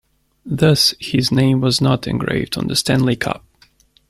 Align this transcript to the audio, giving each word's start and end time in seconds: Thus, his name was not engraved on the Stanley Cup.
Thus, 0.47 0.95
his 0.99 1.31
name 1.31 1.61
was 1.61 1.79
not 1.79 2.07
engraved 2.07 2.57
on 2.57 2.65
the 2.65 2.75
Stanley 2.75 3.15
Cup. 3.15 3.45